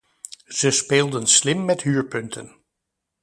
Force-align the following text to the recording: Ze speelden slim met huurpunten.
Ze 0.45 0.71
speelden 0.71 1.27
slim 1.27 1.65
met 1.65 1.81
huurpunten. 1.81 2.55